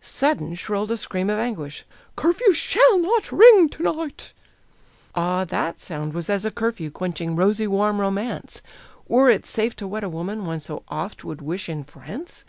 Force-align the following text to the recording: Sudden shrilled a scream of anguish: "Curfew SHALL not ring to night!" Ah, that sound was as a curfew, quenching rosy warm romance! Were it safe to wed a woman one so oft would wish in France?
Sudden 0.00 0.54
shrilled 0.54 0.92
a 0.92 0.96
scream 0.96 1.28
of 1.28 1.40
anguish: 1.40 1.84
"Curfew 2.14 2.52
SHALL 2.52 3.00
not 3.00 3.32
ring 3.32 3.68
to 3.70 3.82
night!" 3.82 4.32
Ah, 5.12 5.44
that 5.44 5.80
sound 5.80 6.12
was 6.12 6.30
as 6.30 6.44
a 6.44 6.52
curfew, 6.52 6.88
quenching 6.88 7.34
rosy 7.34 7.66
warm 7.66 8.00
romance! 8.00 8.62
Were 9.08 9.28
it 9.28 9.44
safe 9.44 9.74
to 9.78 9.88
wed 9.88 10.04
a 10.04 10.08
woman 10.08 10.46
one 10.46 10.60
so 10.60 10.84
oft 10.86 11.24
would 11.24 11.42
wish 11.42 11.68
in 11.68 11.82
France? 11.82 12.44